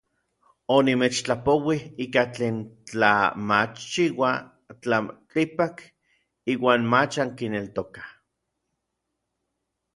Onimechtlapouij 0.75 1.81
ika 2.03 2.23
tlen 2.33 2.57
tla 2.87 3.13
machchiua 3.47 4.31
tlaltikpak 4.81 5.75
iuan 6.51 6.81
mach 6.91 7.15
ankineltokaj. 7.23 8.09